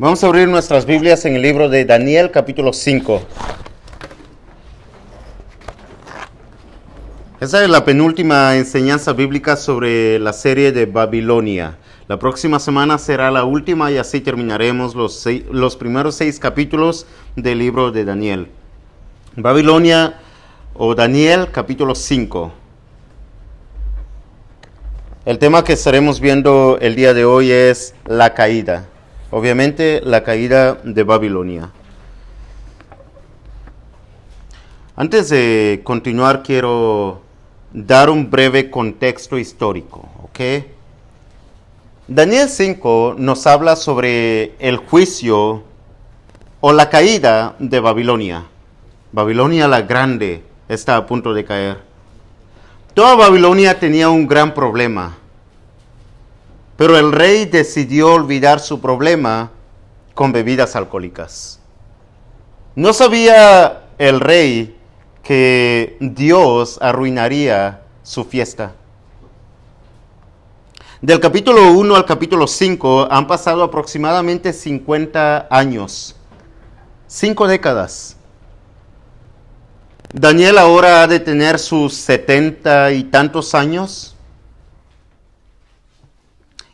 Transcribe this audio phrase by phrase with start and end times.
[0.00, 3.20] Vamos a abrir nuestras Biblias en el libro de Daniel capítulo 5.
[7.40, 11.78] Esa es la penúltima enseñanza bíblica sobre la serie de Babilonia.
[12.06, 17.04] La próxima semana será la última y así terminaremos los, primeros seis capítulos
[17.34, 18.46] del libro de Daniel.
[19.34, 20.20] Babilonia
[20.74, 22.52] o Daniel capítulo 5.
[25.24, 28.86] El tema que estaremos viendo el día de hoy es la caída.
[29.30, 31.70] Obviamente la caída de Babilonia.
[34.96, 37.22] Antes de continuar quiero
[37.72, 40.08] dar un breve contexto histórico.
[42.06, 45.64] Daniel 5 nos habla sobre el juicio
[46.60, 48.44] o la caída de Babilonia.
[49.10, 51.78] Babilonia la grande está a punto de caer.
[52.94, 55.16] Toda Babilonia tenía un gran problema.
[56.78, 59.50] Pero el rey decidió olvidar su problema
[60.14, 61.58] con bebidas alcohólicas.
[62.76, 64.78] No sabía el rey
[65.24, 68.74] que Dios arruinaría su fiesta.
[71.02, 76.14] Del capítulo 1 al capítulo 5 han pasado aproximadamente 50 años,
[77.08, 78.16] cinco décadas.
[80.12, 84.14] Daniel ahora ha de tener sus setenta y tantos años.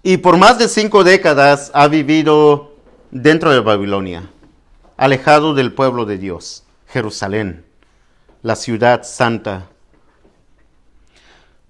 [0.07, 2.75] Y por más de cinco décadas ha vivido
[3.11, 4.29] dentro de Babilonia,
[4.99, 7.65] alejado del pueblo de Dios, Jerusalén,
[8.43, 9.71] la ciudad santa.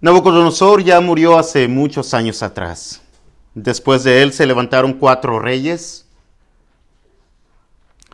[0.00, 3.02] Nabucodonosor ya murió hace muchos años atrás.
[3.54, 6.08] Después de él se levantaron cuatro reyes.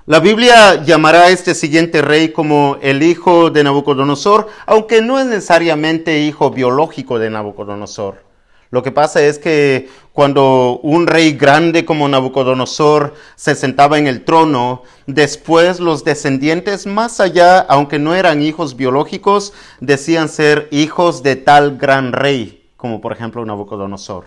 [0.04, 5.24] La Biblia llamará a este siguiente rey como el hijo de Nabucodonosor, aunque no es
[5.24, 8.29] necesariamente hijo biológico de Nabucodonosor.
[8.70, 14.24] Lo que pasa es que cuando un rey grande como Nabucodonosor se sentaba en el
[14.24, 21.34] trono, después los descendientes más allá, aunque no eran hijos biológicos, decían ser hijos de
[21.34, 24.26] tal gran rey, como por ejemplo Nabucodonosor.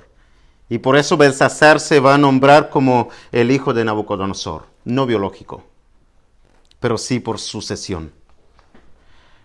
[0.68, 5.64] Y por eso Belsasar se va a nombrar como el hijo de Nabucodonosor, no biológico,
[6.82, 8.12] pero sí por sucesión.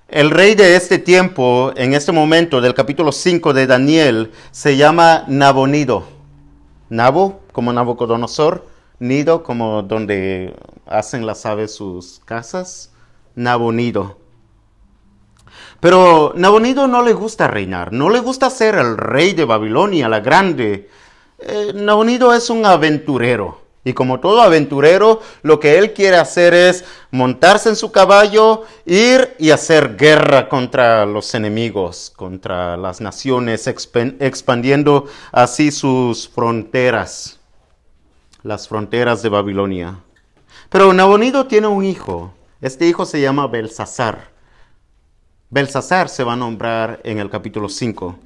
[0.09, 5.25] El rey de este tiempo, en este momento del capítulo 5 de Daniel, se llama
[5.29, 6.05] Nabonido.
[6.89, 8.67] Nabo, como Nabucodonosor,
[9.01, 12.91] nido, como donde hacen las aves sus casas,
[13.35, 14.17] Nabonido.
[15.79, 20.21] Pero Nabonido no le gusta reinar, no le gusta ser el rey de Babilonia, la
[20.21, 20.89] grande.
[21.39, 23.61] Eh, Nabonido es un aventurero.
[23.89, 29.35] Y como todo aventurero, lo que él quiere hacer es montarse en su caballo, ir
[29.39, 37.41] y hacer guerra contra los enemigos, contra las naciones, expandiendo así sus fronteras,
[38.43, 40.01] las fronteras de Babilonia.
[40.69, 42.35] Pero Nabonido tiene un hijo.
[42.61, 44.33] Este hijo se llama Belsasar.
[45.49, 48.19] Belsasar se va a nombrar en el capítulo 5.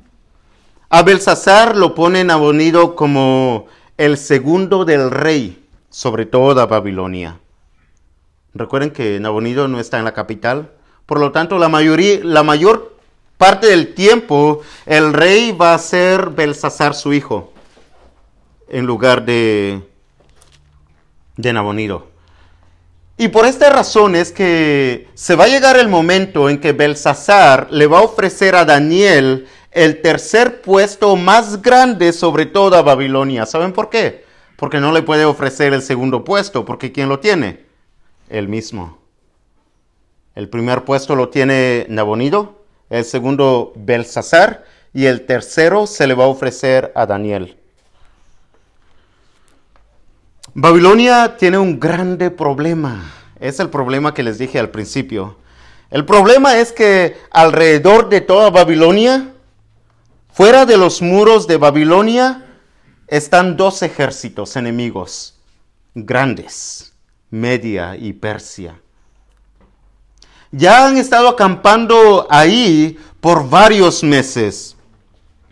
[0.90, 7.38] A Belsasar lo pone Nabonido como el segundo del rey sobre toda Babilonia.
[8.54, 10.72] Recuerden que Nabonido no está en la capital,
[11.06, 12.96] por lo tanto la mayoría, la mayor
[13.38, 17.52] parte del tiempo el rey va a ser Belsasar su hijo
[18.68, 19.82] en lugar de
[21.36, 22.08] de Nabonido.
[23.16, 27.68] Y por esta razón es que se va a llegar el momento en que Belsasar
[27.70, 33.46] le va a ofrecer a Daniel el tercer puesto más grande sobre toda Babilonia.
[33.46, 34.24] ¿Saben por qué?
[34.56, 37.64] Porque no le puede ofrecer el segundo puesto, porque ¿quién lo tiene?
[38.28, 38.98] Él mismo.
[40.34, 46.24] El primer puesto lo tiene Nabonido, el segundo Belsasar y el tercero se le va
[46.24, 47.56] a ofrecer a Daniel.
[50.54, 53.10] Babilonia tiene un grande problema.
[53.40, 55.36] Es el problema que les dije al principio.
[55.90, 59.31] El problema es que alrededor de toda Babilonia
[60.32, 62.46] Fuera de los muros de Babilonia
[63.06, 65.34] están dos ejércitos enemigos
[65.94, 66.94] grandes,
[67.28, 68.80] Media y Persia.
[70.50, 74.74] Ya han estado acampando ahí por varios meses.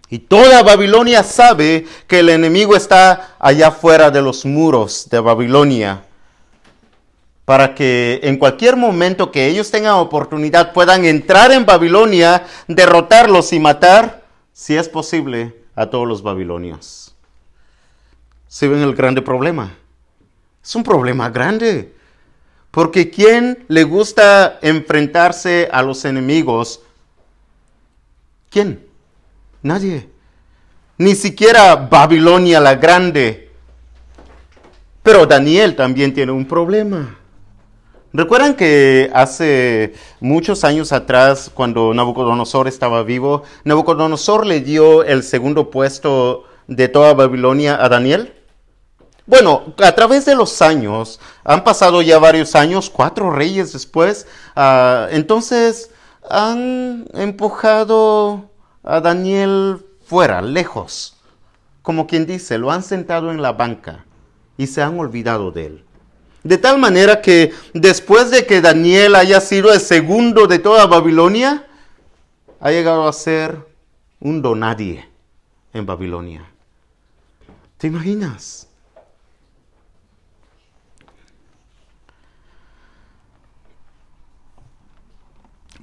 [0.09, 6.05] Y toda Babilonia sabe que el enemigo está allá fuera de los muros de Babilonia.
[7.44, 13.61] Para que en cualquier momento que ellos tengan oportunidad puedan entrar en Babilonia, derrotarlos y
[13.61, 14.19] matar
[14.61, 17.15] si es posible, a todos los babilonios.
[18.47, 19.75] ¿Se ven el grande problema?
[20.62, 21.95] Es un problema grande.
[22.71, 26.83] Porque ¿quién le gusta enfrentarse a los enemigos?
[28.51, 28.87] ¿Quién?
[29.62, 30.11] Nadie.
[30.99, 33.51] Ni siquiera Babilonia la grande.
[35.03, 37.19] Pero Daniel también tiene un problema.
[38.12, 45.71] ¿Recuerdan que hace muchos años atrás, cuando Nabucodonosor estaba vivo, Nabucodonosor le dio el segundo
[45.71, 48.35] puesto de toda Babilonia a Daniel?
[49.27, 55.06] Bueno, a través de los años, han pasado ya varios años, cuatro reyes después, uh,
[55.11, 55.93] entonces
[56.29, 58.51] han empujado
[58.83, 61.17] a Daniel fuera, lejos,
[61.83, 64.05] como quien dice, lo han sentado en la banca
[64.56, 65.85] y se han olvidado de él.
[66.43, 71.67] De tal manera que después de que Daniel haya sido el segundo de toda Babilonia,
[72.61, 73.59] ha llegado a ser
[74.21, 75.09] un donadie
[75.73, 76.51] en Babilonia.
[77.77, 78.69] ¿Te imaginas?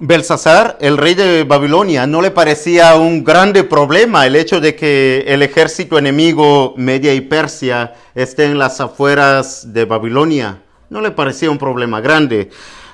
[0.00, 5.24] Belsasar, el rey de Babilonia, no le parecía un grande problema el hecho de que
[5.26, 10.62] el ejército enemigo Media y Persia esté en las afueras de Babilonia.
[10.88, 12.48] No le parecía un problema grande.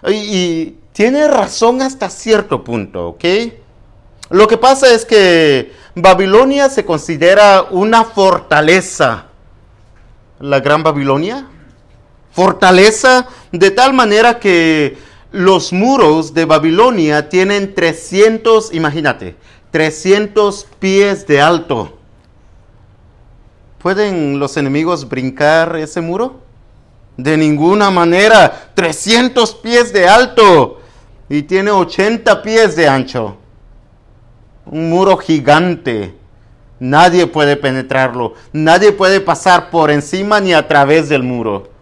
[0.07, 3.25] Y, y tiene razón hasta cierto punto, ¿ok?
[4.31, 9.27] Lo que pasa es que Babilonia se considera una fortaleza.
[10.41, 11.49] La Gran Babilonia.
[12.33, 14.97] Fortaleza de tal manera que
[15.35, 19.35] los muros de Babilonia tienen 300, imagínate,
[19.73, 21.99] 300 pies de alto.
[23.79, 26.41] ¿Pueden los enemigos brincar ese muro?
[27.17, 28.71] De ninguna manera.
[28.75, 30.81] 300 pies de alto
[31.29, 33.37] y tiene 80 pies de ancho.
[34.67, 36.15] Un muro gigante.
[36.79, 38.35] Nadie puede penetrarlo.
[38.53, 41.74] Nadie puede pasar por encima ni a través del muro.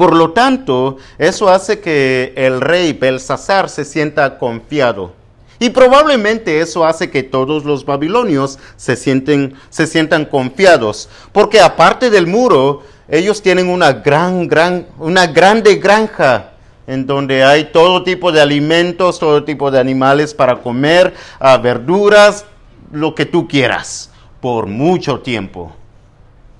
[0.00, 5.12] Por lo tanto, eso hace que el rey Belsasar se sienta confiado.
[5.58, 11.10] Y probablemente eso hace que todos los babilonios se, sienten, se sientan confiados.
[11.32, 16.52] Porque aparte del muro, ellos tienen una gran, gran, una grande granja
[16.86, 22.46] en donde hay todo tipo de alimentos, todo tipo de animales para comer, ah, verduras,
[22.90, 24.10] lo que tú quieras,
[24.40, 25.76] por mucho tiempo.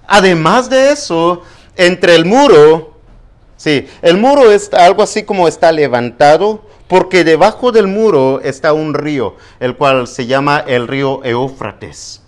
[0.06, 1.40] Además de eso,
[1.74, 2.89] entre el muro
[3.60, 8.94] Sí, el muro es algo así como está levantado, porque debajo del muro está un
[8.94, 12.22] río, el cual se llama el río Éufrates.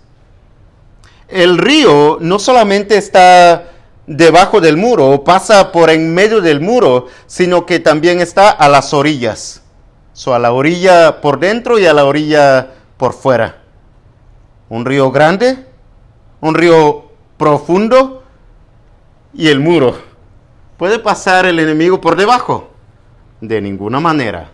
[1.27, 3.71] El río no solamente está
[4.05, 8.93] debajo del muro, pasa por en medio del muro, sino que también está a las
[8.93, 9.63] orillas.
[10.13, 13.63] So, a la orilla por dentro y a la orilla por fuera.
[14.69, 15.65] Un río grande,
[16.41, 17.05] un río
[17.37, 18.21] profundo
[19.33, 20.12] y el muro.
[20.83, 22.69] ¿Puede pasar el enemigo por debajo?
[23.39, 24.49] De ninguna manera.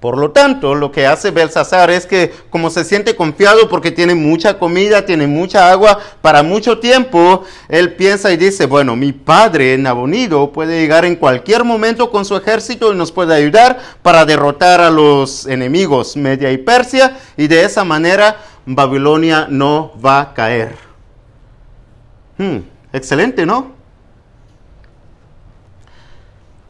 [0.00, 4.16] Por lo tanto, lo que hace Belsasar es que como se siente confiado porque tiene
[4.16, 9.78] mucha comida, tiene mucha agua para mucho tiempo, él piensa y dice, bueno, mi padre
[9.78, 14.80] Nabonido puede llegar en cualquier momento con su ejército y nos puede ayudar para derrotar
[14.80, 20.74] a los enemigos Media y Persia y de esa manera Babilonia no va a caer.
[22.36, 22.62] Hmm,
[22.92, 23.83] excelente, ¿no?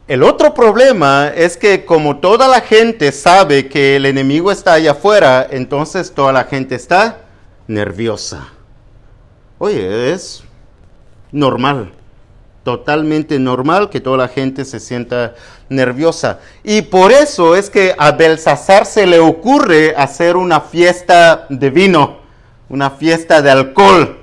[0.07, 4.91] El otro problema es que como toda la gente sabe que el enemigo está allá
[4.91, 7.21] afuera, entonces toda la gente está
[7.65, 8.49] nerviosa.
[9.57, 10.43] Oye, es
[11.31, 11.91] normal,
[12.63, 15.33] totalmente normal que toda la gente se sienta
[15.69, 16.39] nerviosa.
[16.63, 22.17] Y por eso es que a Belsasar se le ocurre hacer una fiesta de vino,
[22.69, 24.19] una fiesta de alcohol.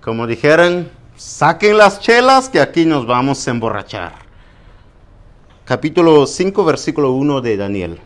[0.00, 4.23] Como dijeran, saquen las chelas que aquí nos vamos a emborrachar
[5.64, 7.98] capítulo 5, versículo 1 de Daniel.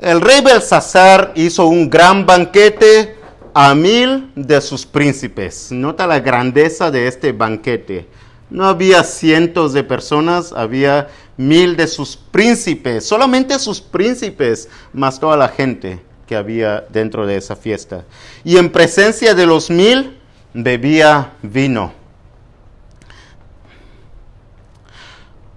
[0.00, 3.16] El rey Belsasar hizo un gran banquete
[3.52, 5.72] a mil de sus príncipes.
[5.72, 8.06] Nota la grandeza de este banquete.
[8.48, 15.36] No había cientos de personas, había mil de sus príncipes, solamente sus príncipes, más toda
[15.36, 18.04] la gente que había dentro de esa fiesta.
[18.44, 20.18] Y en presencia de los mil
[20.54, 22.01] bebía vino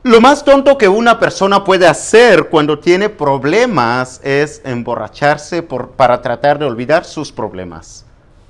[0.05, 6.21] Lo más tonto que una persona puede hacer cuando tiene problemas es emborracharse por, para
[6.21, 8.05] tratar de olvidar sus problemas.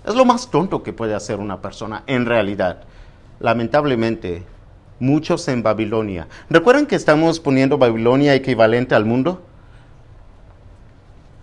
[0.05, 2.83] Es lo más tonto que puede hacer una persona en realidad.
[3.39, 4.43] Lamentablemente,
[4.99, 6.27] muchos en Babilonia.
[6.49, 9.41] ¿Recuerdan que estamos poniendo Babilonia equivalente al mundo?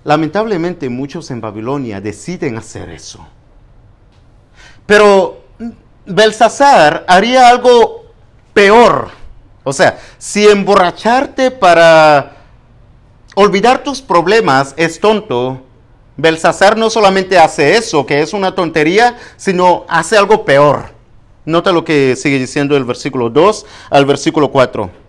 [0.05, 3.27] Lamentablemente muchos en Babilonia deciden hacer eso.
[4.85, 5.41] Pero
[6.05, 8.13] Belsasar haría algo
[8.53, 9.22] peor
[9.65, 12.37] o sea, si emborracharte para
[13.35, 15.61] olvidar tus problemas es tonto,
[16.17, 20.91] Belsasar no solamente hace eso, que es una tontería, sino hace algo peor.
[21.45, 25.02] Nota lo que sigue diciendo el versículo 2 al versículo 4.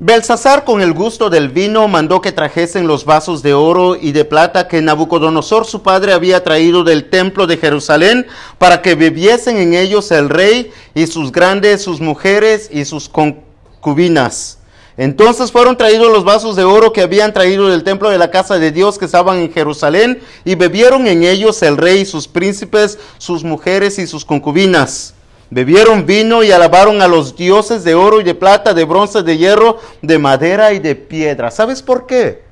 [0.00, 4.24] Belsasar con el gusto del vino mandó que trajesen los vasos de oro y de
[4.24, 8.24] plata que Nabucodonosor su padre había traído del templo de Jerusalén
[8.58, 14.58] para que bebiesen en ellos el rey y sus grandes, sus mujeres y sus concubinas.
[14.96, 18.60] Entonces fueron traídos los vasos de oro que habían traído del templo de la casa
[18.60, 23.42] de Dios que estaban en Jerusalén y bebieron en ellos el rey sus príncipes, sus
[23.42, 25.14] mujeres y sus concubinas.
[25.50, 29.38] Bebieron vino y alabaron a los dioses de oro y de plata, de bronce, de
[29.38, 31.50] hierro, de madera y de piedra.
[31.50, 32.42] ¿Sabes por qué?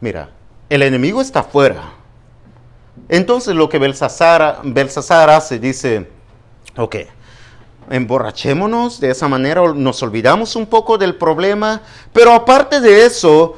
[0.00, 0.30] Mira,
[0.68, 1.92] el enemigo está afuera.
[3.08, 6.08] Entonces lo que Belsasar, Belsasar hace, dice,
[6.76, 6.96] ok,
[7.90, 11.82] emborrachémonos de esa manera, nos olvidamos un poco del problema,
[12.12, 13.56] pero aparte de eso,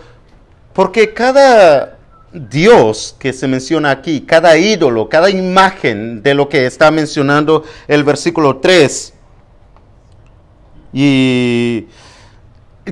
[0.73, 1.99] porque cada
[2.33, 8.05] Dios que se menciona aquí, cada ídolo, cada imagen de lo que está mencionando el
[8.05, 9.13] versículo 3.
[10.95, 11.87] Y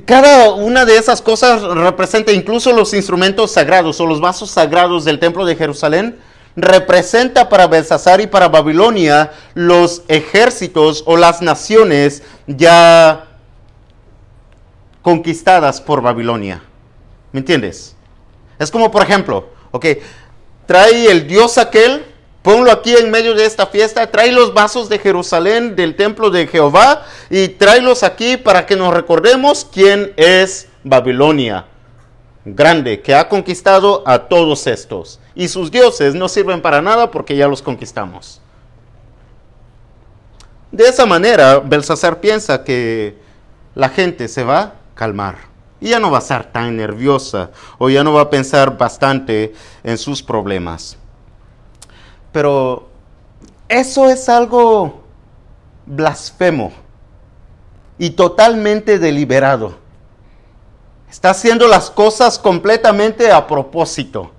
[0.04, 5.18] cada una de esas cosas representa incluso los instrumentos sagrados o los vasos sagrados del
[5.18, 6.18] templo de Jerusalén.
[6.56, 13.26] Representa para Belsasar y para Babilonia los ejércitos o las naciones ya
[15.00, 16.62] conquistadas por Babilonia.
[17.32, 17.96] ¿Me entiendes?
[18.60, 19.86] Es como, por ejemplo, ok,
[20.66, 22.04] trae el dios aquel,
[22.42, 26.46] ponlo aquí en medio de esta fiesta, trae los vasos de Jerusalén, del templo de
[26.46, 31.64] Jehová, y tráelos aquí para que nos recordemos quién es Babilonia
[32.44, 35.20] grande que ha conquistado a todos estos.
[35.34, 38.42] Y sus dioses no sirven para nada porque ya los conquistamos.
[40.70, 43.16] De esa manera, Belsasar piensa que
[43.74, 45.49] la gente se va a calmar
[45.80, 49.54] y ya no va a estar tan nerviosa o ya no va a pensar bastante
[49.82, 50.96] en sus problemas.
[52.32, 52.88] Pero
[53.68, 55.02] eso es algo
[55.86, 56.72] blasfemo
[57.98, 59.78] y totalmente deliberado.
[61.10, 64.30] Está haciendo las cosas completamente a propósito,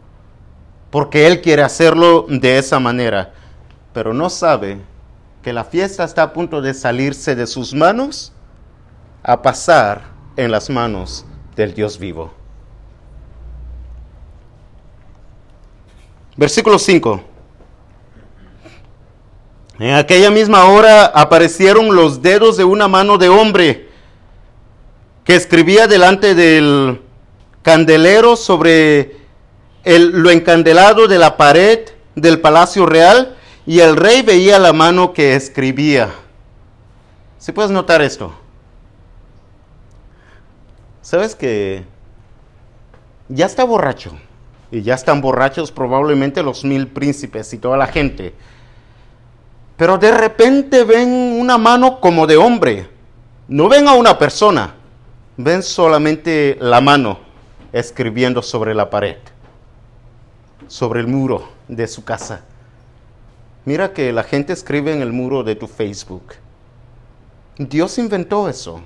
[0.89, 3.33] porque él quiere hacerlo de esa manera,
[3.93, 4.79] pero no sabe
[5.41, 8.31] que la fiesta está a punto de salirse de sus manos
[9.23, 10.03] a pasar
[10.37, 12.31] en las manos del Dios vivo.
[16.37, 17.21] Versículo 5.
[19.79, 23.89] En aquella misma hora aparecieron los dedos de una mano de hombre
[25.23, 27.01] que escribía delante del
[27.61, 29.17] candelero sobre
[29.83, 35.13] el, lo encandelado de la pared del palacio real y el rey veía la mano
[35.13, 36.09] que escribía.
[37.37, 38.33] ¿Se puedes notar esto?
[41.01, 41.83] ¿Sabes que
[43.27, 44.11] ya está borracho?
[44.71, 48.33] Y ya están borrachos probablemente los mil príncipes y toda la gente.
[49.77, 52.87] Pero de repente ven una mano como de hombre.
[53.47, 54.75] No ven a una persona.
[55.37, 57.19] Ven solamente la mano
[57.73, 59.17] escribiendo sobre la pared.
[60.67, 62.45] Sobre el muro de su casa.
[63.65, 66.35] Mira que la gente escribe en el muro de tu Facebook.
[67.57, 68.81] Dios inventó eso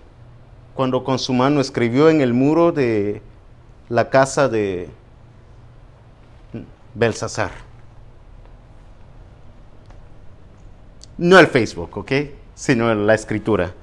[0.75, 3.21] cuando con su mano escribió en el muro de
[3.87, 4.89] la casa de
[6.93, 7.51] Belsasar.
[11.17, 12.11] No el Facebook, ¿ok?
[12.55, 13.73] Sino la escritura.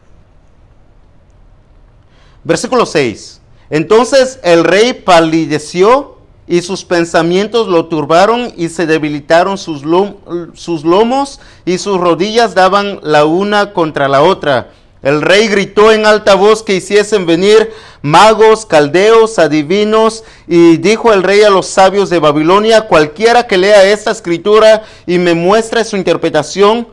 [2.44, 3.40] Versículo 6.
[3.70, 9.82] Entonces el rey palideció y sus pensamientos lo turbaron y se debilitaron sus,
[10.52, 16.06] sus lomos y sus rodillas daban la una contra la otra el rey gritó en
[16.06, 22.08] alta voz que hiciesen venir magos, caldeos, adivinos, y dijo el rey a los sabios
[22.08, 26.86] de Babilonia, cualquiera que lea esta escritura y me muestre su interpretación,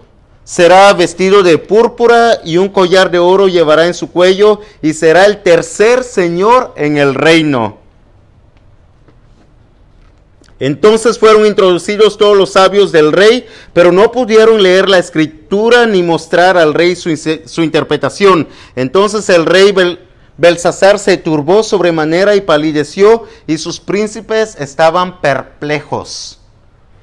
[0.44, 5.26] será vestido de púrpura y un collar de oro llevará en su cuello y será
[5.26, 7.78] el tercer señor en el reino.
[10.60, 16.04] Entonces fueron introducidos todos los sabios del rey, pero no pudieron leer la escritura ni
[16.04, 17.10] mostrar al rey su,
[17.64, 18.48] interpretación.
[18.76, 19.74] Entonces el rey
[20.38, 26.40] Belsasar se turbó sobremanera y palideció, y sus príncipes estaban perplejos.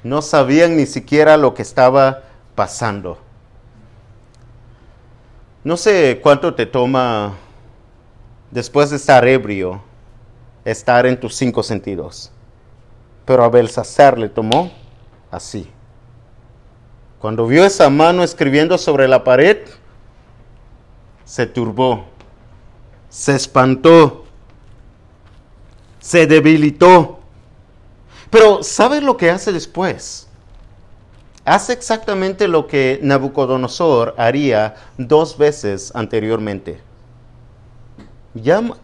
[0.03, 3.19] No sabían ni siquiera lo que estaba pasando.
[5.65, 7.35] No sé cuánto te toma
[8.51, 9.83] después de estar ebrio
[10.65, 12.33] estar en tus cinco sentidos.
[13.27, 14.73] Pero a Belsasar le tomó
[15.31, 15.71] así.
[17.19, 19.59] Cuando vio esa mano escribiendo sobre la pared,
[21.25, 22.07] se turbó,
[23.11, 24.25] se espantó,
[26.01, 27.21] se debilitó.
[28.31, 30.27] Pero ¿sabes lo que hace después?
[31.47, 36.81] hace exactamente lo que Nabucodonosor haría dos veces anteriormente.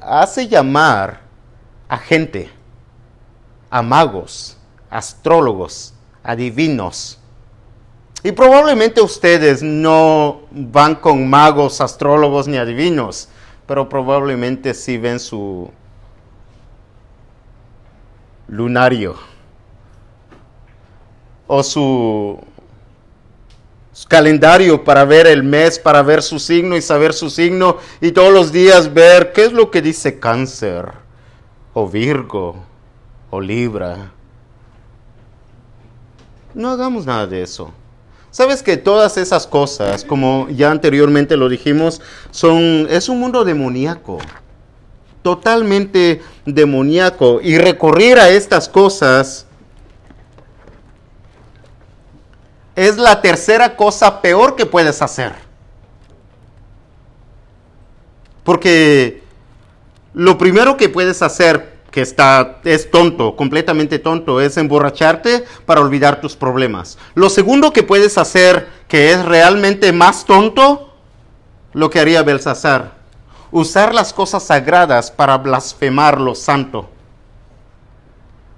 [0.00, 1.20] hace llamar
[1.88, 2.50] a gente,
[3.72, 4.58] a magos,
[4.90, 7.18] astrólogos, adivinos.
[8.22, 13.30] Y probablemente ustedes no van con magos, astrólogos ni adivinos,
[13.66, 15.70] pero probablemente sí ven su
[18.46, 19.16] lunario
[21.46, 22.38] o su,
[24.06, 28.34] calendario para ver el mes, para ver su signo y saber su signo y todos
[28.34, 30.92] los días ver qué es lo que dice cáncer
[31.72, 32.71] o Virgo
[33.32, 34.12] o Libra.
[36.52, 37.72] No hagamos nada de eso.
[38.30, 44.18] Sabes que todas esas cosas, como ya anteriormente lo dijimos, son es un mundo demoníaco.
[45.22, 49.46] Totalmente demoníaco y recurrir a estas cosas
[52.76, 55.32] es la tercera cosa peor que puedes hacer.
[58.44, 59.22] Porque
[60.12, 66.22] lo primero que puedes hacer que está, es tonto, completamente tonto, es emborracharte para olvidar
[66.22, 66.99] tus problemas.
[67.14, 70.94] Lo segundo que puedes hacer, que es realmente más tonto,
[71.75, 72.94] lo que haría Belsasar,
[73.50, 76.88] usar las cosas sagradas para blasfemar lo santo.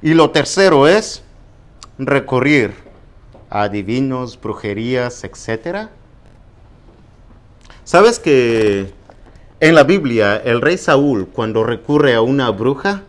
[0.00, 1.24] Y lo tercero es
[1.98, 2.72] recurrir
[3.50, 5.88] a adivinos, brujerías, etc.
[7.82, 8.94] ¿Sabes que
[9.58, 13.02] en la Biblia el rey Saúl cuando recurre a una bruja,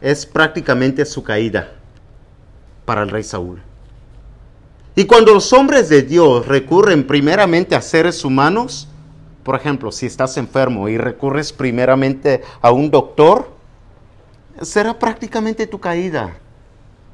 [0.00, 1.72] es prácticamente su caída
[2.84, 3.60] para el rey Saúl.
[4.94, 8.88] Y cuando los hombres de Dios recurren primeramente a seres humanos,
[9.42, 13.50] por ejemplo, si estás enfermo y recurres primeramente a un doctor,
[14.62, 16.38] será prácticamente tu caída.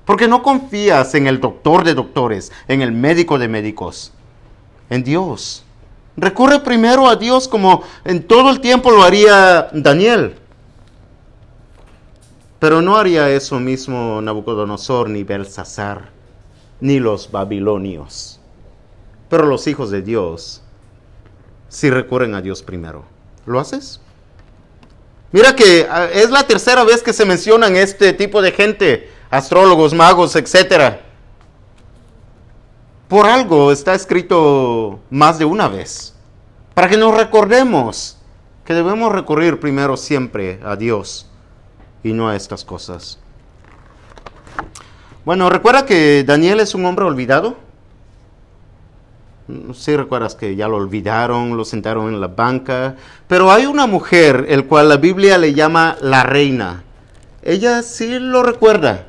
[0.04, 4.12] Porque no confías en el doctor de doctores, en el médico de médicos,
[4.90, 5.64] en Dios.
[6.16, 10.36] Recurre primero a Dios como en todo el tiempo lo haría Daniel.
[12.62, 16.10] Pero no haría eso mismo Nabucodonosor, ni Belsasar,
[16.80, 18.38] ni los babilonios.
[19.28, 20.62] Pero los hijos de Dios
[21.68, 23.04] sí recurren a Dios primero.
[23.46, 24.00] ¿Lo haces?
[25.32, 29.92] Mira que ah, es la tercera vez que se mencionan este tipo de gente, astrólogos,
[29.92, 30.98] magos, etc.
[33.08, 36.14] Por algo está escrito más de una vez,
[36.74, 38.18] para que nos recordemos
[38.64, 41.28] que debemos recurrir primero siempre a Dios
[42.02, 43.18] y no a estas cosas.
[45.24, 47.56] Bueno, recuerda que Daniel es un hombre olvidado.
[49.74, 52.96] Sí recuerdas que ya lo olvidaron, lo sentaron en la banca,
[53.28, 56.84] pero hay una mujer, el cual la Biblia le llama la reina.
[57.42, 59.06] Ella sí lo recuerda.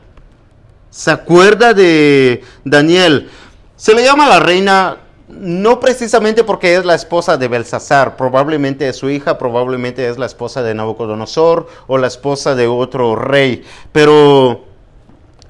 [0.89, 3.29] Se acuerda de Daniel.
[3.75, 4.97] Se le llama la reina
[5.39, 10.26] no precisamente porque es la esposa de Belsasar, probablemente es su hija, probablemente es la
[10.26, 14.65] esposa de Nabucodonosor o la esposa de otro rey, pero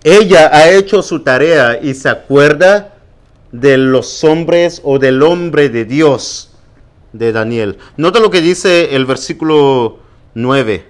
[0.04, 2.96] ella ha hecho su tarea y se acuerda
[3.52, 6.52] de los hombres o del hombre de Dios
[7.14, 7.78] de Daniel.
[7.96, 10.00] Nota lo que dice el versículo
[10.34, 10.88] 9.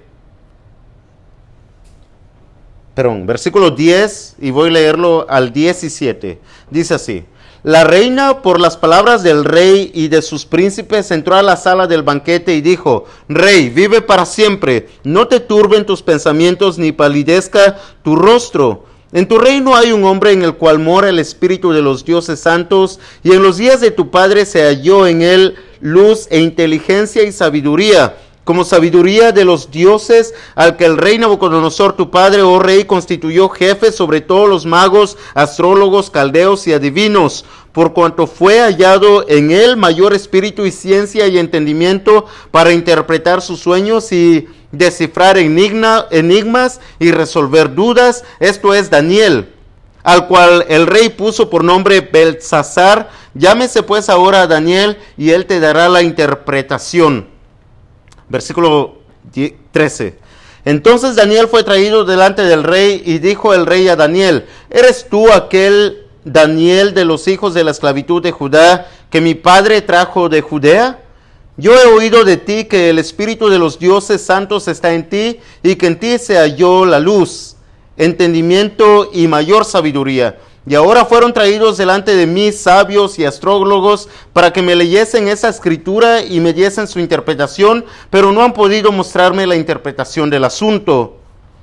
[2.95, 6.39] Perdón, versículo 10 y voy a leerlo al 17.
[6.69, 7.25] Dice así.
[7.63, 11.87] La reina, por las palabras del rey y de sus príncipes, entró a la sala
[11.87, 17.77] del banquete y dijo, Rey, vive para siempre, no te turben tus pensamientos ni palidezca
[18.03, 18.83] tu rostro.
[19.13, 22.41] En tu reino hay un hombre en el cual mora el espíritu de los dioses
[22.41, 27.23] santos, y en los días de tu padre se halló en él luz e inteligencia
[27.23, 32.59] y sabiduría como sabiduría de los dioses, al que el rey Nabucodonosor, tu padre, oh
[32.59, 39.25] rey, constituyó jefe sobre todos los magos, astrólogos, caldeos y adivinos, por cuanto fue hallado
[39.27, 46.81] en él mayor espíritu y ciencia y entendimiento para interpretar sus sueños y descifrar enigmas
[46.99, 48.23] y resolver dudas.
[48.39, 49.53] Esto es Daniel,
[50.03, 53.09] al cual el rey puso por nombre Belsasar.
[53.33, 57.32] Llámese pues ahora a Daniel y él te dará la interpretación.
[58.33, 58.95] Versículo
[59.71, 60.17] 13.
[60.65, 65.31] Entonces Daniel fue traído delante del rey y dijo el rey a Daniel, ¿eres tú
[65.31, 70.41] aquel Daniel de los hijos de la esclavitud de Judá que mi padre trajo de
[70.41, 70.99] Judea?
[71.57, 75.39] Yo he oído de ti que el espíritu de los dioses santos está en ti
[75.61, 77.55] y que en ti se halló la luz,
[77.97, 80.39] entendimiento y mayor sabiduría.
[80.65, 85.49] Y ahora fueron traídos delante de mí sabios y astrólogos para que me leyesen esa
[85.49, 91.17] escritura y me diesen su interpretación, pero no han podido mostrarme la interpretación del asunto.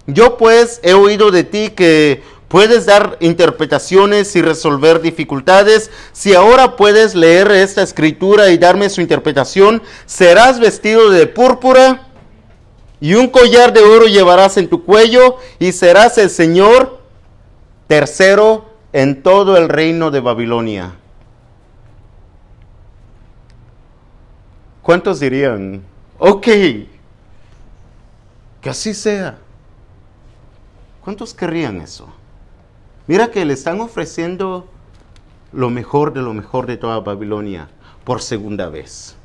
[0.07, 6.77] Yo pues he oído de ti que puedes dar interpretaciones y resolver dificultades, si ahora
[6.77, 12.09] puedes leer esta escritura y darme su interpretación, serás vestido de púrpura
[13.01, 16.99] y un collar de oro llevarás en tu cuello y serás el Señor
[17.87, 20.95] tercero en todo el reino de Babilonia.
[24.83, 25.83] ¿Cuántos dirían,
[26.19, 26.47] ok,
[28.61, 29.39] que así sea?
[31.03, 32.09] ¿Cuántos querrían eso?
[33.07, 34.67] Mira que le están ofreciendo
[35.53, 37.69] lo mejor de lo mejor de toda Babilonia
[38.05, 39.17] por segunda vez.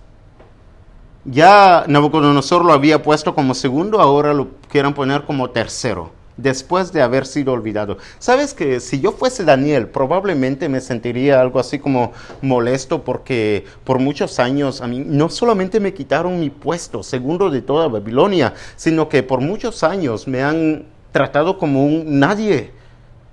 [1.23, 7.01] Ya Nabucodonosor lo había puesto como segundo, ahora lo quieren poner como tercero después de
[7.01, 7.97] haber sido olvidado.
[8.19, 13.99] Sabes que si yo fuese Daniel, probablemente me sentiría algo así como molesto porque por
[13.99, 19.07] muchos años a mí no solamente me quitaron mi puesto, segundo de toda Babilonia, sino
[19.09, 22.71] que por muchos años me han tratado como un nadie,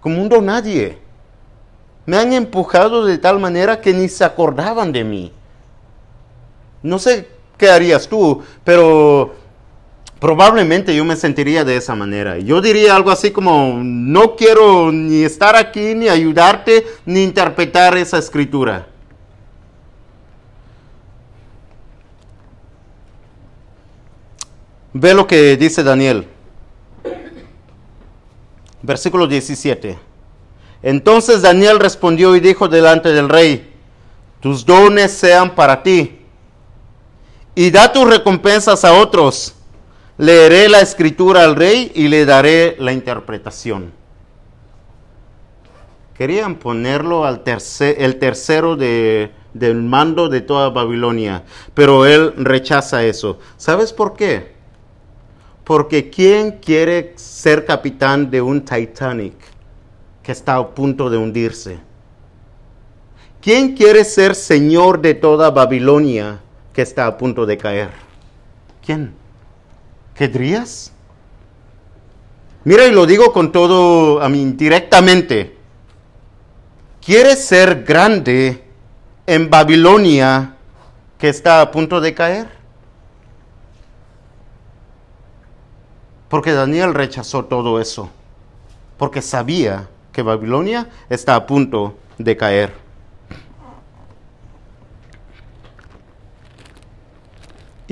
[0.01, 0.99] como un don nadie.
[2.07, 5.33] Me han empujado de tal manera que ni se acordaban de mí.
[6.83, 9.35] No sé qué harías tú, pero
[10.23, 12.39] probablemente yo me sentiría de esa manera.
[12.39, 18.19] Yo diría algo así como, no quiero ni estar aquí, ni ayudarte, ni interpretar esa
[18.19, 18.87] escritura.
[24.93, 26.29] Ve lo que dice Daniel.
[28.81, 29.99] Versículo 17.
[30.85, 33.75] Entonces Daniel respondió y dijo delante del rey,
[34.39, 36.21] tus dones sean para ti,
[37.57, 39.57] y da tus recompensas a otros
[40.23, 43.91] leeré la escritura al rey y le daré la interpretación.
[46.15, 51.43] Querían ponerlo al tercero de, del mando de toda Babilonia,
[51.75, 53.41] pero él rechaza eso.
[53.57, 54.53] ¿Sabes por qué?
[55.65, 59.35] Porque ¿quién quiere ser capitán de un Titanic
[60.23, 61.81] que está a punto de hundirse?
[63.41, 66.39] ¿Quién quiere ser señor de toda Babilonia
[66.73, 67.91] que está a punto de caer?
[68.87, 69.21] ¿Quién?
[70.14, 70.92] ¿Querrías?
[72.64, 75.57] Mira, y lo digo con todo, a mí, directamente.
[77.05, 78.62] ¿Quieres ser grande
[79.27, 80.55] en Babilonia
[81.18, 82.48] que está a punto de caer?
[86.29, 88.09] Porque Daniel rechazó todo eso,
[88.96, 92.82] porque sabía que Babilonia está a punto de caer.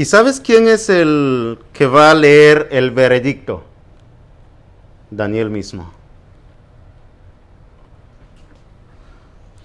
[0.00, 3.64] ¿Y sabes quién es el que va a leer el veredicto?
[5.10, 5.92] Daniel mismo.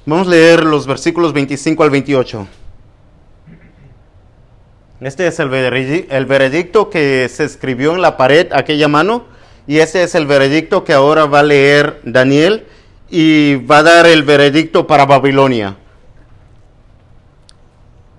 [0.06, 2.48] Vamos a leer los versículos 25 al 28.
[5.00, 9.24] Este es el veredicto, que se escribió en la pared, aquella mano,
[9.68, 12.66] y este es el veredicto que ahora va a leer Daniel
[13.10, 15.78] y va a dar el veredicto para Babilonia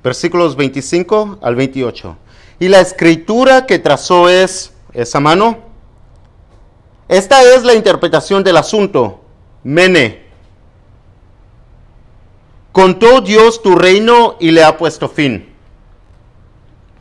[0.06, 2.16] versículos 25 al 28.
[2.60, 5.58] Y la escritura que trazó es esa mano.
[7.08, 9.24] Esta es la interpretación del asunto.
[9.64, 10.26] Mene.
[12.70, 15.52] Contó Dios tu reino y le ha puesto fin.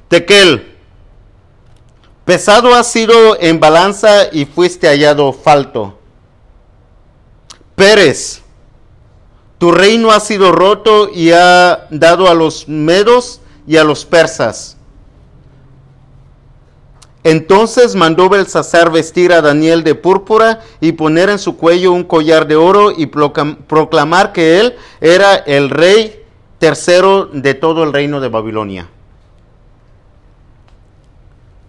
[0.08, 0.76] Tequel.
[2.26, 6.00] Pesado has sido en balanza y fuiste hallado falto.
[7.76, 8.42] Pérez.
[9.58, 14.78] Tu reino ha sido roto y ha dado a los medos y a los persas.
[17.24, 22.46] Entonces mandó Belsasar vestir a Daniel de púrpura y poner en su cuello un collar
[22.46, 26.24] de oro y proclamar que él era el rey
[26.60, 28.90] tercero de todo el reino de Babilonia.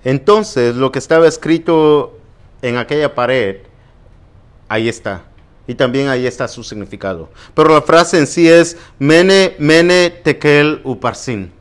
[0.05, 2.18] Entonces lo que estaba escrito
[2.61, 3.62] en aquella pared,
[4.68, 5.25] ahí está.
[5.66, 7.29] Y también ahí está su significado.
[7.55, 11.52] Pero la frase en sí es Mene, Mene, Tekel, Uparsin.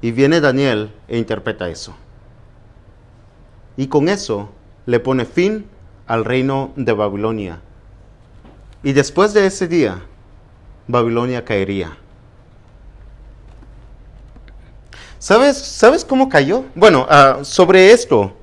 [0.00, 1.94] Y viene Daniel e interpreta eso.
[3.76, 4.50] Y con eso
[4.86, 5.66] le pone fin
[6.06, 7.60] al reino de Babilonia.
[8.82, 10.02] Y después de ese día,
[10.88, 11.96] Babilonia caería.
[15.18, 16.64] ¿Sabes, ¿sabes cómo cayó?
[16.74, 18.34] Bueno, ah, sobre esto,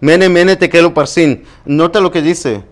[0.00, 1.44] Mene, Mene, Tekel, Uparsin.
[1.66, 2.71] Nota lo que dice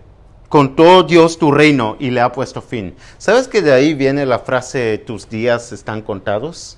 [0.51, 2.93] contó Dios tu reino y le ha puesto fin.
[3.17, 6.77] ¿Sabes que de ahí viene la frase tus días están contados?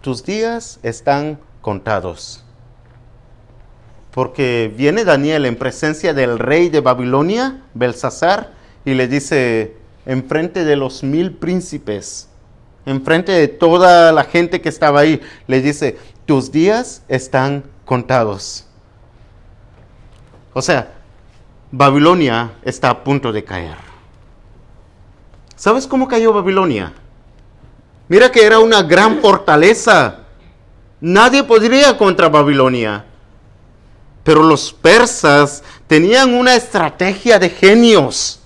[0.00, 2.42] Tus días están contados.
[4.12, 8.52] Porque viene Daniel en presencia del rey de Babilonia, Belsasar,
[8.86, 9.76] y le dice,
[10.06, 12.30] enfrente de los mil príncipes,
[12.86, 18.67] enfrente de toda la gente que estaba ahí, le dice, tus días están contados.
[20.58, 20.92] O sea,
[21.70, 23.76] Babilonia está a punto de caer.
[25.54, 26.94] ¿Sabes cómo cayó Babilonia?
[28.08, 30.24] Mira que era una gran fortaleza.
[31.00, 33.04] Nadie podría contra Babilonia.
[34.24, 38.40] Pero los persas tenían una estrategia de genios.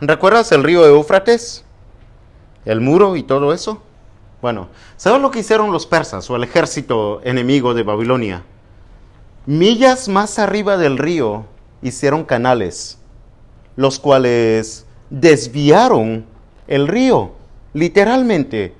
[0.00, 1.64] ¿Recuerdas el río Éufrates?
[2.64, 3.82] El muro y todo eso.
[4.40, 8.44] Bueno, ¿sabes lo que hicieron los persas o el ejército enemigo de Babilonia?
[9.48, 11.46] Millas más arriba del río
[11.80, 12.98] hicieron canales,
[13.76, 16.26] los cuales desviaron
[16.66, 17.32] el río,
[17.72, 18.74] literalmente.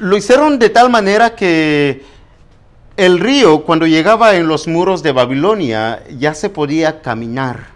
[0.00, 2.02] Lo hicieron de tal manera que
[2.96, 7.68] el río, cuando llegaba en los muros de Babilonia, ya se podía caminar.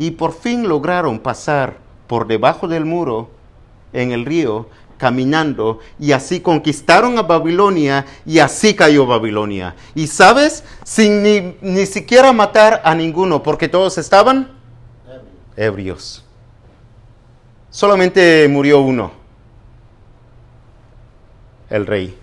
[0.00, 1.76] Y por fin lograron pasar
[2.08, 3.30] por debajo del muro
[3.92, 4.66] en el río
[5.00, 9.74] caminando y así conquistaron a Babilonia y así cayó Babilonia.
[9.94, 14.50] Y sabes, sin ni, ni siquiera matar a ninguno, porque todos estaban
[15.56, 16.22] ebrios.
[17.70, 19.12] Solamente murió uno,
[21.70, 22.18] el rey.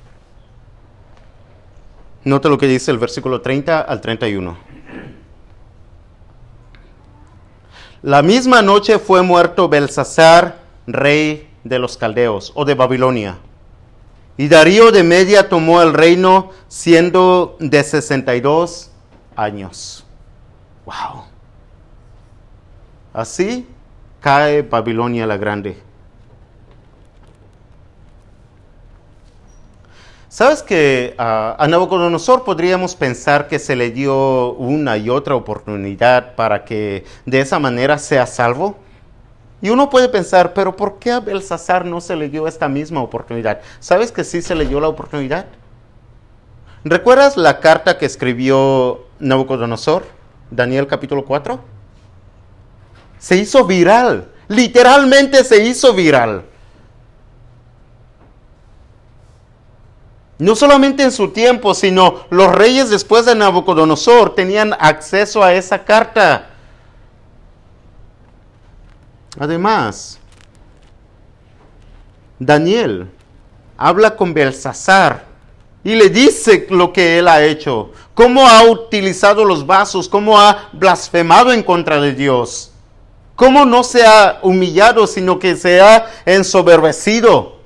[2.26, 4.56] Nota lo que dice el versículo 30 al 31.
[8.04, 13.38] La misma noche fue muerto Belsasar, rey de los caldeos o de Babilonia.
[14.38, 18.92] Y Darío de Media tomó el reino siendo de 62
[19.36, 20.06] años.
[20.86, 21.24] Wow.
[23.14, 23.68] Así
[24.22, 25.82] cae Babilonia la Grande.
[30.30, 36.64] ¿Sabes que a Nabucodonosor podríamos pensar que se le dio una y otra oportunidad para
[36.64, 38.78] que de esa manera sea salvo?
[39.62, 43.02] Y uno puede pensar, pero ¿por qué a Belsasar no se le dio esta misma
[43.02, 43.62] oportunidad?
[43.80, 45.48] ¿Sabes que sí se le dio la oportunidad?
[46.84, 50.06] ¿Recuerdas la carta que escribió Nabucodonosor?
[50.52, 51.60] Daniel capítulo 4.
[53.18, 56.46] Se hizo viral, literalmente se hizo viral.
[60.40, 65.84] No solamente en su tiempo, sino los reyes después de Nabucodonosor tenían acceso a esa
[65.84, 66.50] carta.
[69.40, 70.20] Además,
[72.40, 73.10] Daniel
[73.78, 75.26] habla con Belsasar
[75.84, 80.70] y le dice lo que él ha hecho, cómo ha utilizado los vasos, cómo ha
[80.74, 82.72] blasfemado en contra de Dios,
[83.36, 87.58] cómo no se ha humillado, sino que se ha ensoberbecido.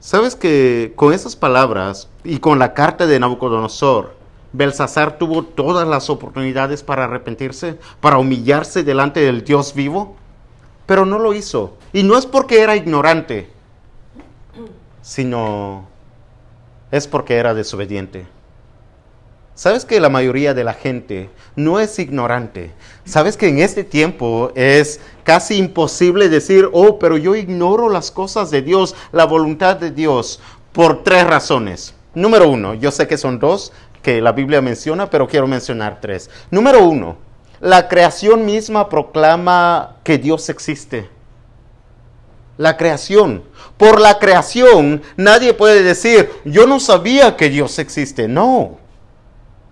[0.00, 4.19] ¿Sabes que con esas palabras y con la carta de Nabucodonosor,
[4.52, 10.16] Belsasar tuvo todas las oportunidades para arrepentirse, para humillarse delante del Dios vivo,
[10.86, 11.76] pero no lo hizo.
[11.92, 13.48] Y no es porque era ignorante,
[15.02, 15.86] sino
[16.90, 18.26] es porque era desobediente.
[19.54, 22.72] ¿Sabes que la mayoría de la gente no es ignorante?
[23.04, 28.50] ¿Sabes que en este tiempo es casi imposible decir, oh, pero yo ignoro las cosas
[28.50, 30.40] de Dios, la voluntad de Dios,
[30.72, 31.94] por tres razones?
[32.14, 36.30] Número uno, yo sé que son dos, que la Biblia menciona, pero quiero mencionar tres.
[36.50, 37.16] Número uno,
[37.60, 41.08] la creación misma proclama que Dios existe.
[42.56, 43.44] La creación.
[43.76, 48.28] Por la creación nadie puede decir, yo no sabía que Dios existe.
[48.28, 48.78] No.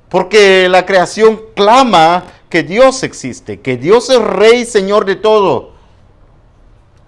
[0.08, 5.72] Porque la creación clama que Dios existe, que Dios es rey, señor de todo.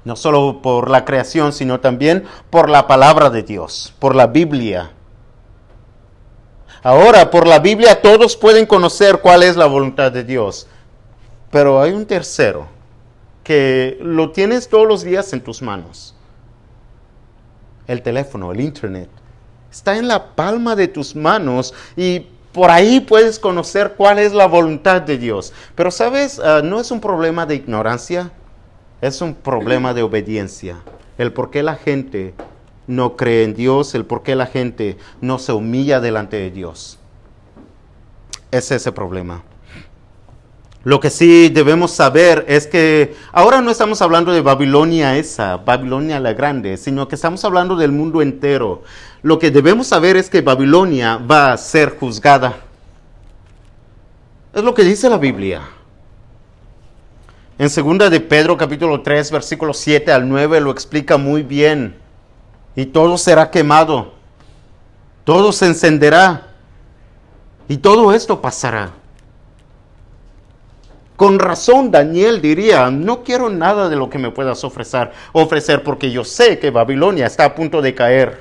[0.04, 4.92] No solo por la creación, sino también por la palabra de Dios, por la Biblia.
[6.82, 10.66] Ahora, por la Biblia todos pueden conocer cuál es la voluntad de Dios.
[11.50, 12.68] Pero hay un tercero
[13.42, 16.14] que lo tienes todos los días en tus manos.
[17.86, 19.08] El teléfono, el internet.
[19.70, 24.46] Está en la palma de tus manos y por ahí puedes conocer cuál es la
[24.46, 25.52] voluntad de Dios.
[25.74, 28.32] Pero sabes, ah, no es un problema de ignorancia,
[29.00, 30.78] es un problema de obediencia.
[31.18, 32.34] El por qué la gente
[32.90, 36.98] no cree en Dios, el por qué la gente no se humilla delante de Dios.
[38.50, 39.42] Es ese problema.
[40.83, 46.18] Lo que sí debemos saber es que ahora no estamos hablando de Babilonia esa, Babilonia
[46.18, 48.83] la grande, sino que estamos hablando del mundo entero.
[49.22, 52.57] Lo que debemos saber es que Babilonia va a ser juzgada.
[54.53, 55.62] Es lo que dice la Biblia.
[57.59, 61.99] En segunda de Pedro capítulo 3 versículo 7 al 9 lo explica muy bien
[62.74, 64.12] y todo será quemado,
[65.24, 66.48] todo se encenderá
[67.68, 68.92] y todo esto pasará.
[71.16, 76.11] Con razón Daniel diría, no quiero nada de lo que me puedas ofrecer, ofrecer porque
[76.11, 78.40] yo sé que Babilonia está a punto de caer.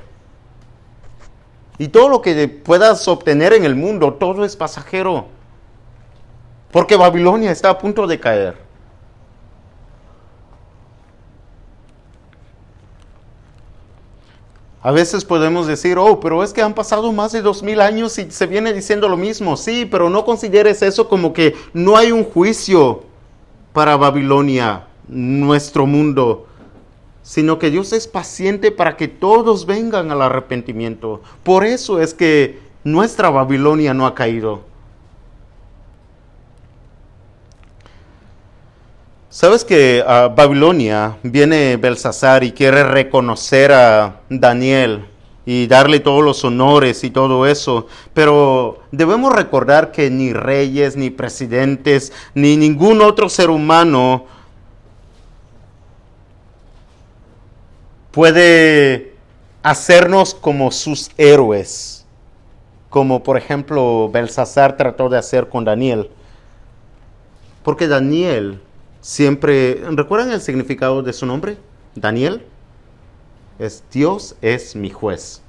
[1.77, 5.27] Y todo lo que puedas obtener en el mundo, todo es pasajero.
[6.71, 8.68] Porque Babilonia está a punto de caer.
[14.81, 18.17] A veces podemos decir, oh, pero es que han pasado más de dos mil años
[18.17, 19.57] y se viene diciendo lo mismo.
[19.57, 23.03] Sí, pero no consideres eso como que no hay un juicio
[23.73, 26.47] para Babilonia, nuestro mundo,
[27.23, 31.21] sino que Dios es paciente para que todos vengan al arrepentimiento.
[31.43, 34.68] Por eso es que nuestra Babilonia no ha caído.
[39.31, 45.05] Sabes que a Babilonia viene Belsasar y quiere reconocer a Daniel
[45.45, 51.11] y darle todos los honores y todo eso, pero debemos recordar que ni reyes, ni
[51.11, 54.25] presidentes, ni ningún otro ser humano
[58.09, 59.13] puede
[59.61, 62.03] hacernos como sus héroes,
[62.89, 66.09] como por ejemplo Belsasar trató de hacer con Daniel.
[67.61, 68.59] Porque Daniel
[69.01, 71.57] siempre, ¿recuerdan el significado de su nombre?
[71.95, 72.45] Daniel.
[73.57, 75.41] Es Dios es mi juez.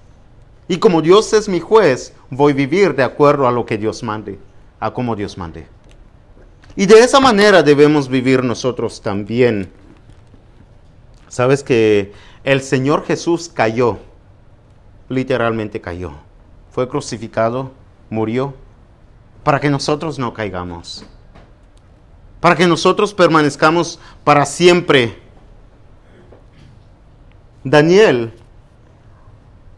[0.66, 4.02] Y como Dios es mi juez, voy a vivir de acuerdo a lo que Dios
[4.02, 4.38] mande,
[4.80, 5.66] a como Dios mande.
[6.76, 9.70] Y de esa manera debemos vivir nosotros también.
[11.28, 13.98] Sabes que el Señor Jesús cayó,
[15.08, 16.12] literalmente cayó.
[16.70, 17.72] Fue crucificado,
[18.08, 18.54] murió,
[19.44, 21.04] para que nosotros no caigamos
[22.40, 25.18] para que nosotros permanezcamos para siempre.
[27.62, 28.32] Daniel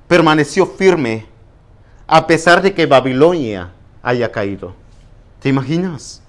[0.06, 1.26] permaneció firme
[2.06, 3.72] a pesar de que Babilonia
[4.02, 4.74] haya caído.
[5.40, 6.22] ¿Te imaginas?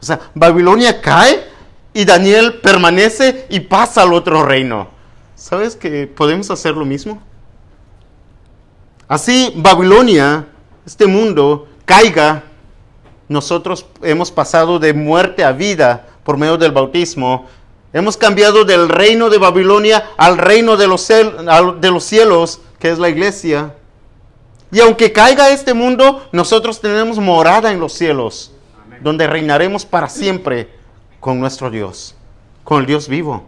[0.00, 1.44] O sea, Babilonia cae
[1.92, 4.88] y Daniel permanece y pasa al otro reino.
[5.34, 7.22] ¿Sabes que podemos hacer lo mismo?
[9.08, 10.46] Así Babilonia,
[10.84, 12.44] este mundo, caiga
[13.28, 17.46] nosotros hemos pasado de muerte a vida por medio del bautismo.
[17.92, 22.98] Hemos cambiado del reino de Babilonia al reino de los, de los cielos, que es
[22.98, 23.74] la iglesia.
[24.70, 28.52] Y aunque caiga este mundo, nosotros tenemos morada en los cielos,
[29.00, 30.68] donde reinaremos para siempre
[31.20, 32.14] con nuestro Dios,
[32.64, 33.44] con el Dios vivo.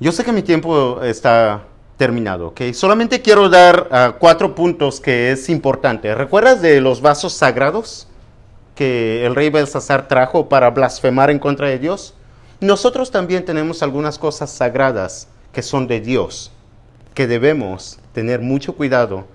[0.00, 1.62] Yo sé que mi tiempo está
[1.96, 2.72] terminado, ¿ok?
[2.72, 6.14] Solamente quiero dar ah, cuatro puntos que es importante.
[6.14, 8.08] ¿Recuerdas de los vasos sagrados
[8.74, 12.14] que el rey Belsasar trajo para blasfemar en contra de Dios?
[12.60, 16.50] Nosotros también tenemos algunas cosas sagradas que son de Dios,
[17.14, 19.26] que debemos tener mucho cuidado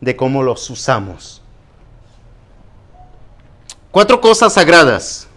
[0.00, 1.42] de cómo los usamos.
[3.90, 5.28] Cuatro cosas sagradas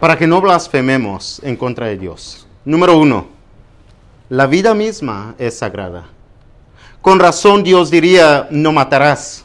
[0.00, 2.46] para que no blasfememos en contra de Dios.
[2.64, 3.37] Número uno,
[4.28, 6.06] la vida misma es sagrada.
[7.00, 9.44] Con razón Dios diría, no matarás,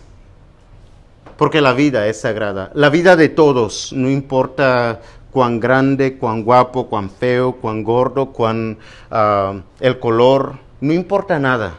[1.37, 2.71] porque la vida es sagrada.
[2.73, 8.77] La vida de todos, no importa cuán grande, cuán guapo, cuán feo, cuán gordo, cuán
[9.09, 11.75] ah, el color, no importa nada.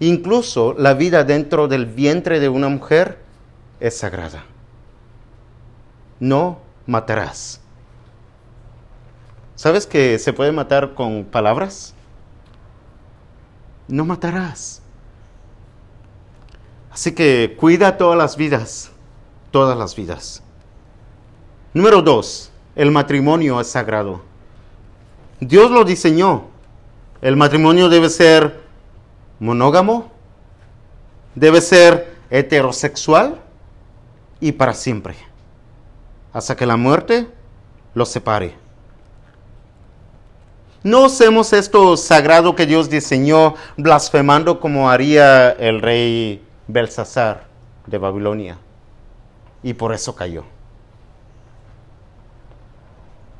[0.00, 3.18] Incluso la vida dentro del vientre de una mujer
[3.80, 4.44] es sagrada.
[6.20, 7.60] No matarás.
[9.56, 11.94] ¿Sabes que se puede matar con palabras?
[13.88, 14.82] No matarás.
[16.90, 18.90] Así que cuida todas las vidas,
[19.50, 20.42] todas las vidas.
[21.74, 24.22] Número dos, el matrimonio es sagrado.
[25.40, 26.44] Dios lo diseñó.
[27.20, 28.60] El matrimonio debe ser
[29.40, 30.10] monógamo,
[31.34, 33.40] debe ser heterosexual
[34.40, 35.16] y para siempre,
[36.32, 37.28] hasta que la muerte
[37.94, 38.67] los separe.
[40.82, 47.46] No hacemos esto sagrado que Dios diseñó blasfemando como haría el rey Belsasar
[47.86, 48.58] de Babilonia.
[49.62, 50.44] Y por eso cayó.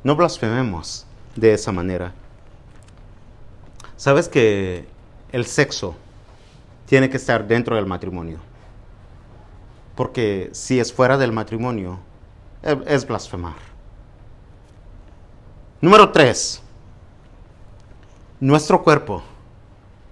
[0.03, 2.13] No blasfememos de esa manera.
[3.95, 4.85] Sabes que
[5.31, 5.95] el sexo
[6.87, 8.39] tiene que estar dentro del matrimonio.
[9.95, 11.99] Porque si es fuera del matrimonio,
[12.85, 13.55] es blasfemar.
[15.79, 16.63] Número 3
[18.39, 19.21] nuestro cuerpo,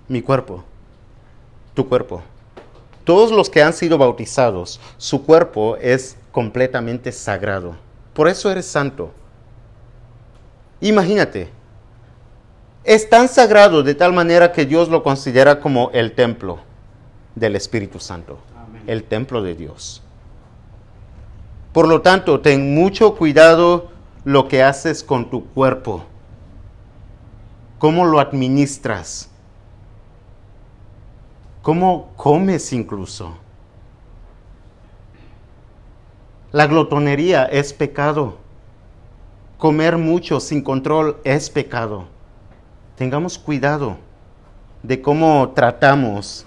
[0.10, 0.64] mi cuerpo,
[1.74, 2.22] tu cuerpo.
[3.06, 7.78] Todos los que han sido bautizados, su cuerpo es completamente sagrado.
[8.14, 9.12] Por eso eres santo.
[10.82, 11.50] Imagínate,
[12.84, 16.60] es tan sagrado de tal manera que Dios lo considera como el templo
[17.34, 18.40] del Espíritu Santo,
[18.88, 20.04] el templo de Dios.
[21.72, 23.90] Por lo tanto, ten mucho cuidado
[24.26, 26.04] lo que haces con tu cuerpo
[27.80, 29.30] cómo lo administras.
[31.62, 33.36] cómo comes incluso.
[36.54, 38.38] La glotonería es pecado.
[39.58, 42.06] Comer mucho sin control es pecado.
[42.96, 43.98] Tengamos cuidado
[44.82, 46.46] de cómo tratamos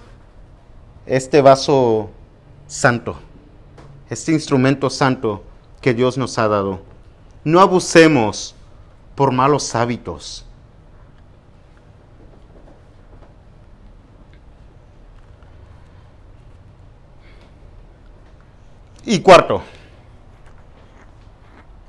[1.04, 2.08] este vaso
[2.66, 3.16] santo,
[4.08, 5.44] este instrumento santo
[5.82, 6.80] que Dios nos ha dado.
[7.44, 8.54] No abusemos
[9.14, 10.46] por malos hábitos.
[19.04, 19.62] Y cuarto,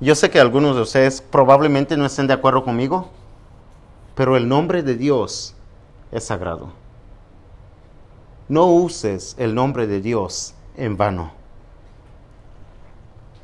[0.00, 3.10] yo sé que algunos de ustedes probablemente no estén de acuerdo conmigo,
[4.14, 5.54] pero el nombre de Dios
[6.10, 6.72] es sagrado.
[8.48, 11.32] No uses el nombre de Dios en vano.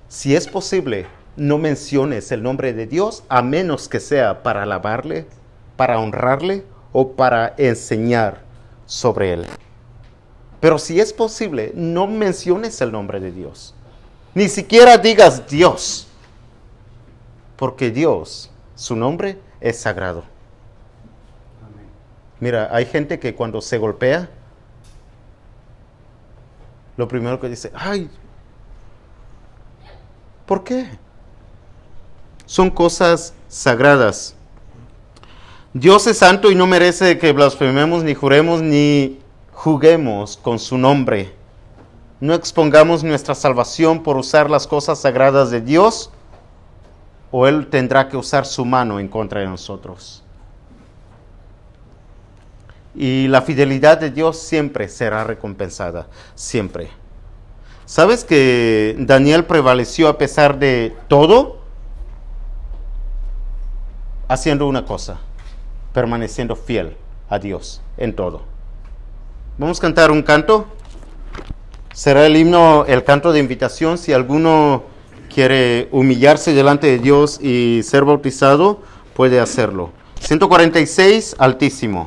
[0.09, 1.07] Si es posible,
[1.37, 5.27] no menciones el nombre de Dios a menos que sea para alabarle,
[5.77, 8.41] para honrarle o para enseñar
[8.87, 9.47] sobre él.
[10.61, 13.75] Pero si es posible, no menciones el nombre de Dios.
[14.35, 16.09] Ni siquiera digas Dios.
[17.57, 20.25] Porque Dios, su nombre es sagrado.
[22.41, 24.29] Mira, hay gente que cuando se golpea,
[26.97, 28.11] lo primero que dice, ay,
[30.47, 30.89] ¿por qué?
[32.47, 34.35] Son cosas sagradas.
[35.73, 39.21] Dios es santo y no merece que blasfememos, ni juremos, ni
[39.59, 41.35] juguemos con su nombre.
[42.21, 46.13] No expongamos nuestra salvación por usar las cosas sagradas de Dios,
[47.33, 50.23] o Él tendrá que usar su mano en contra de nosotros.
[52.95, 56.07] Y la fidelidad de Dios siempre será recompensada,
[56.37, 56.91] siempre.
[57.85, 61.59] ¿Sabes que Daniel prevaleció a pesar de todo?
[64.29, 65.19] Haciendo una cosa,
[65.93, 66.97] permaneciendo fiel
[67.29, 68.58] a Dios en todo.
[69.59, 70.69] Vamos a cantar un canto.
[71.93, 73.99] Será el himno, el canto de invitación.
[73.99, 74.85] Si alguno
[75.35, 78.83] quiere humillarse delante de Dios y ser bautizado,
[79.15, 79.91] puede hacerlo.
[80.21, 82.07] 146, altísimo.